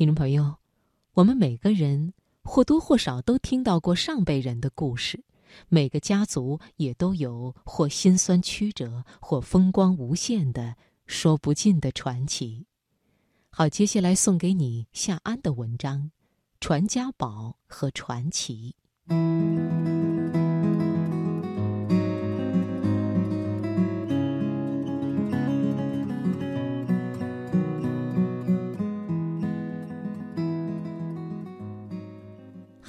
[0.00, 0.56] 听众朋友，
[1.12, 5.22] 我们每个人或多或少都听到过上辈人的故事，
[5.68, 10.74] 每个家族也都有或辛酸曲折，或风光无限的
[11.04, 12.64] 说不尽的传奇。
[13.50, 16.04] 好，接下来送给你夏安的文章
[16.60, 18.74] 《传家宝和传奇》。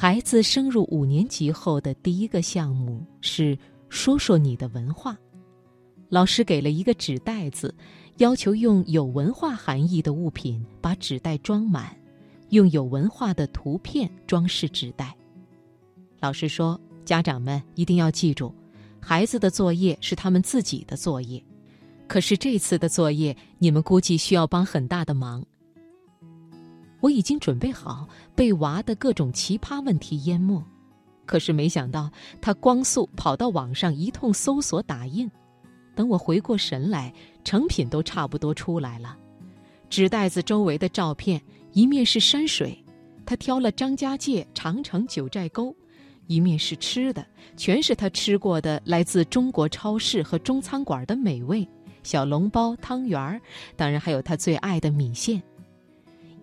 [0.02, 3.56] 孩子升入五年级后的第一个项目是
[3.88, 5.16] 说说你的文化。
[6.10, 7.72] 老师给了一个纸袋子，
[8.18, 11.96] 要求用有文化含义的物品把纸袋装满，
[12.50, 15.16] 用有文化的图片装饰纸袋。
[16.20, 18.52] 老师说：“家长们一定要记住，
[19.00, 21.40] 孩子的作业是他们自己的作业，
[22.08, 25.46] 可是这次的作业你们估计需要帮很大的忙。”
[27.02, 30.64] 我已经准备好被娃的各种奇葩问题淹没，
[31.26, 35.30] 可是没想到他光速跑到网上一通搜索打印，
[35.96, 37.14] 等我回过神来，
[37.44, 39.18] 成品都差不多出来了。
[39.90, 41.42] 纸袋子周围的照片，
[41.74, 42.82] 一面是山水，
[43.26, 45.76] 他挑了张家界长城九寨沟；
[46.28, 47.26] 一面是吃的，
[47.58, 51.68] 全是他吃过的来自中国超市和中餐馆的美味
[52.04, 53.42] 小笼包、汤圆儿，
[53.76, 55.42] 当然还有他最爱的米线。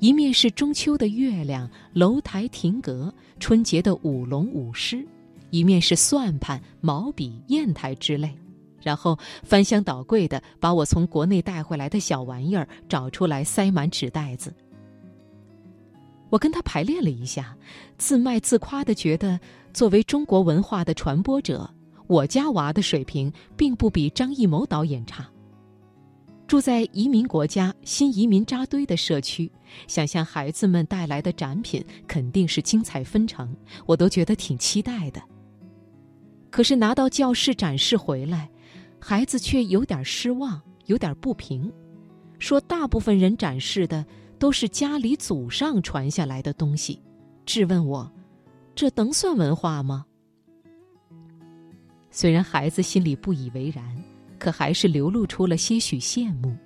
[0.00, 4.98] 一面是中秋的月亮、楼台亭阁、春节的舞龙舞狮；
[5.50, 8.32] 一面是算盘、毛笔、砚台之类。
[8.80, 14.54] 然后翻箱倒柜的把我从国内带回来的小玩意儿找出来，塞满纸袋子。
[16.30, 17.56] 我跟他排练了一下，
[17.96, 19.40] 自卖自夸的觉得，
[19.72, 21.68] 作为中国文化的传播者，
[22.06, 25.28] 我家娃的水平并不比张艺谋导演差。
[26.48, 29.52] 住在移民国家、新移民扎堆的社区，
[29.86, 33.54] 想象孩子们带来的展品肯定是精彩纷呈，
[33.84, 35.20] 我都觉得挺期待的。
[36.48, 38.48] 可是拿到教室展示回来，
[38.98, 41.70] 孩子却有点失望，有点不平，
[42.38, 44.02] 说大部分人展示的
[44.38, 46.98] 都是家里祖上传下来的东西，
[47.44, 48.10] 质问我：
[48.74, 50.06] 这能算文化吗？
[52.10, 53.84] 虽然孩子心里不以为然。
[54.38, 56.56] 可还是流露出了些许羡慕，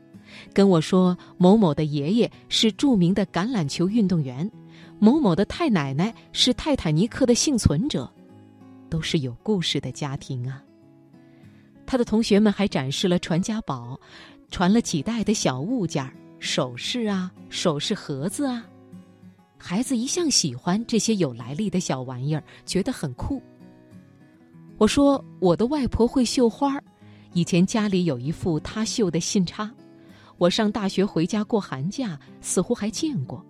[0.53, 4.51] 跟我说某某的爷爷是著名的橄榄球运动员，
[4.99, 8.11] 某某的太奶奶是泰坦尼克的幸存者，
[8.89, 10.63] 都是有故事的家庭啊。
[11.85, 13.99] 他的同学们还展示了传家宝，
[14.51, 16.09] 传了几代的小物件
[16.39, 18.65] 首饰啊，首饰盒子啊。
[19.59, 23.41] 孩子一向喜欢这些有来历的小玩意儿，觉得很酷。
[24.79, 26.83] 我说我的外婆会绣花儿。
[27.35, 29.71] 以前家里有一副他绣的信插，
[30.37, 33.45] 我上大学回家过寒假，似乎还见过。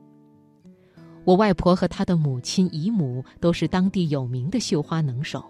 [1.24, 5.44] 我外婆和她的母亲、姨母都是当地有名的绣花能手。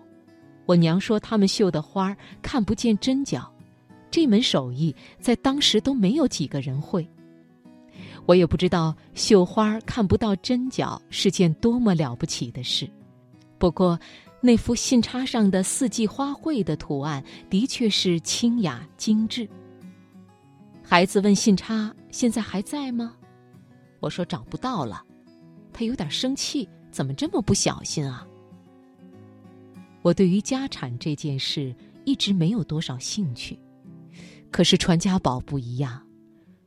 [0.67, 3.53] 我娘说他们绣的花看不见针脚，
[4.11, 7.07] 这门手艺在当时都没有几个人会。
[8.25, 12.89] 我也不知道绣花看不到针脚是件多么了不起的事，
[13.59, 13.99] 不过。
[14.45, 19.49] 那幅信插上的四季花卉的图案，的确是清雅精致。
[20.83, 23.15] 孩子问信插现在还在吗？
[24.01, 25.01] 我说找不到了。
[25.73, 28.27] 他有点生气，怎么这么不小心啊？
[30.03, 31.73] 我对于家产这件事
[32.05, 33.57] 一直没有多少兴趣，
[34.51, 36.05] 可是传家宝不一样，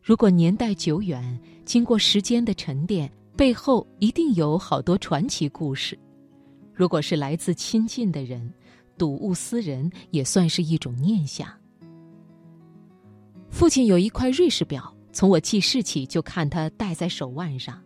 [0.01, 5.99] 如果年代久远，经过时间的沉淀，背后一定有好多传奇故事。
[6.75, 8.53] 如果是来自亲近的人，
[8.97, 11.47] 睹物思人也算是一种念想。
[13.49, 17.81] 父亲有一块瑞士表，从我记事起就看他戴在手腕上。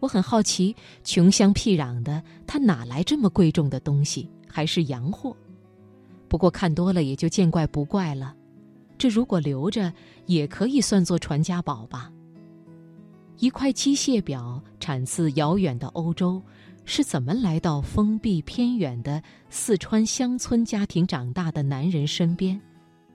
[0.00, 0.74] 我很好奇，
[1.04, 5.36] 穷乡僻壤的他哪来这么贵重的东西，还是洋货？
[6.28, 8.34] 不过看多了也就见怪不怪了。
[8.96, 9.92] 这如果留着，
[10.26, 12.12] 也可以算作传家宝吧。
[13.38, 16.42] 一块机械表，产自遥远的欧洲。
[16.88, 22.58] 是怎么来到封闭偏远的四川乡村家庭长大的男人身边，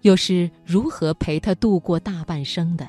[0.03, 2.87] 又是如何陪他度过大半生的？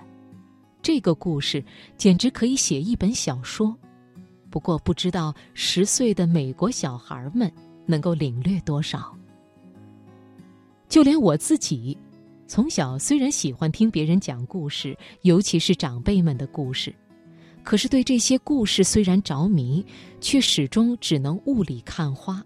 [0.82, 1.64] 这个故事
[1.96, 3.74] 简直可以写一本小说。
[4.50, 7.50] 不过不知道十岁的美国小孩们
[7.86, 9.16] 能够领略多少。
[10.86, 11.96] 就连我自己，
[12.46, 16.94] 从小虽然喜欢听别人讲故事，尤其是长辈们的故事。
[17.64, 19.84] 可是对这些故事虽然着迷，
[20.20, 22.44] 却始终只能雾里看花。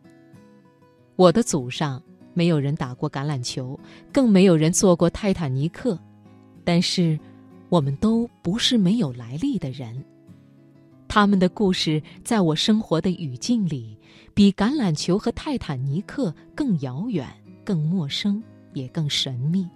[1.16, 2.00] 我的祖上
[2.32, 3.78] 没有人打过橄榄球，
[4.12, 5.98] 更没有人坐过泰坦尼克，
[6.64, 7.18] 但是，
[7.68, 10.02] 我们都不是没有来历的人。
[11.08, 13.98] 他们的故事在我生活的语境里，
[14.34, 17.26] 比橄榄球和泰坦尼克更遥远、
[17.64, 18.40] 更陌生，
[18.72, 19.68] 也更神秘。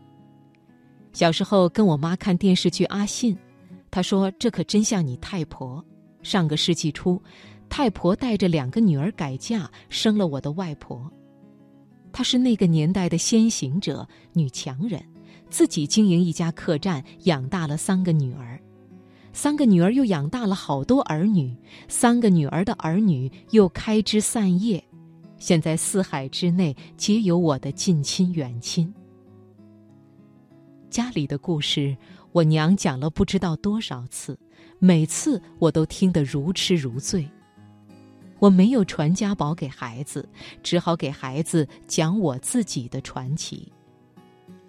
[1.12, 3.34] 小时候跟我妈看电视剧《阿信》，
[3.92, 5.84] 他说：“这可真像你太婆。”
[6.24, 7.22] 上个世纪初，
[7.68, 11.12] 太婆带着两个女儿改嫁，生了我的外婆。
[12.10, 15.04] 她是那个年代的先行者、女强人，
[15.50, 18.58] 自己经营一家客栈，养大了三个女儿。
[19.34, 21.54] 三个女儿又养大了好多儿女，
[21.86, 24.82] 三个女儿的儿女又开枝散叶，
[25.38, 28.92] 现在四海之内皆有我的近亲远亲。
[30.88, 31.96] 家里的故事，
[32.32, 34.38] 我娘讲了不知道多少次，
[34.78, 37.28] 每次我都听得如痴如醉。
[38.38, 40.28] 我没有传家宝给孩子，
[40.62, 43.70] 只好给孩子讲我自己的传奇。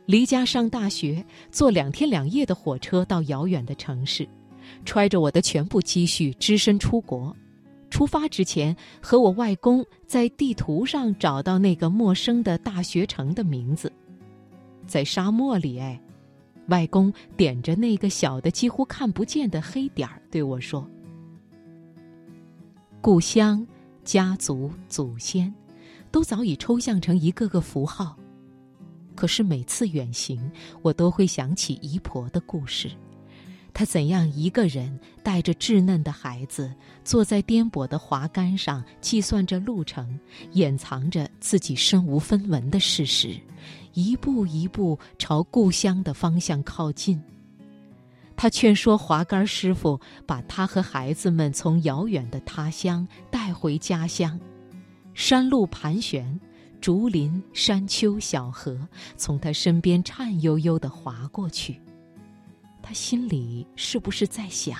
[0.05, 4.27] 离家上大学，坐两天两夜的火车到遥远的城市。
[4.85, 7.35] 揣着我的全部积蓄，只身出国。
[7.89, 13.91] 出发之前，和我外公在地图上找到那个陌生的大学城的名字，
[14.87, 15.79] 在沙漠里。
[15.79, 15.99] 哎，
[16.67, 20.87] 外公点着那个小的、几乎看不见的黑点儿，对我说
[23.01, 23.65] ：“故乡、
[24.03, 25.53] 家族、祖先，
[26.11, 28.17] 都早已抽象成一个个符号。
[29.15, 30.51] 可是每次远行，
[30.81, 32.89] 我都会想起姨婆的故事。”
[33.75, 36.71] 她怎样一个人带着稚嫩的孩子，
[37.03, 40.19] 坐在颠簸的滑竿上，计算着路程，
[40.51, 43.35] 掩藏着自己身无分文的事实，
[43.93, 47.21] 一步一步朝故乡的方向靠近。
[48.35, 54.39] 他劝说滑竿师傅把他和孩子们从遥远的他乡带回家乡。
[55.13, 56.39] 山路盘旋，
[56.81, 61.79] 竹林、山丘、小河从他身边颤悠悠地划过去。
[62.81, 64.75] 他心里是不是在想：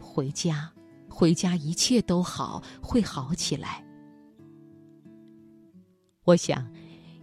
[0.00, 0.70] 回家，
[1.08, 3.84] 回家，一切都好，会好起来。
[6.24, 6.64] 我想，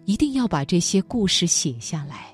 [0.08, 2.34] 一定要把这些故事写下来。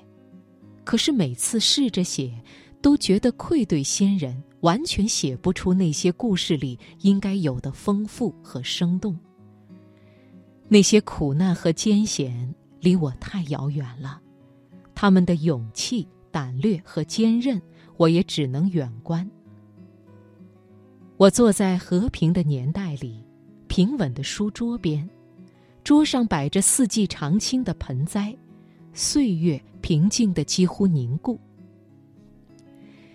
[0.84, 2.32] 可是每次试着写，
[2.80, 9.18] 都觉得愧对先人，完全写不出那些故事里应该有的丰富和生动。
[10.68, 14.20] 那些苦难和艰险离我太遥远了，
[14.94, 16.08] 他们的勇气。
[16.30, 17.62] 胆略和坚韧，
[17.96, 19.30] 我也只能远观。
[21.16, 23.24] 我坐在和平的年代里，
[23.68, 25.08] 平稳的书桌边，
[25.84, 28.34] 桌上摆着四季常青的盆栽，
[28.94, 31.38] 岁月平静的几乎凝固。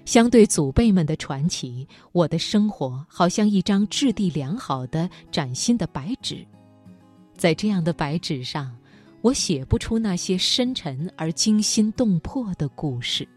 [0.06, 6.46] 相对祖辈们的传奇，我的生活好像一张质地良好的崭新的白纸，
[7.36, 8.74] 在这样的白纸上。
[9.22, 13.28] 我写不出那些深沉而惊心动魄的故事。